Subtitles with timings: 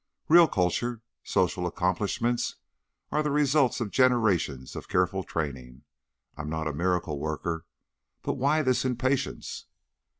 [0.27, 2.55] "Real culture, social accomplishments,
[3.11, 5.83] are the results of generations of careful training.
[6.35, 7.67] I'm not a miracle worker.
[8.23, 9.65] But why this impatience?"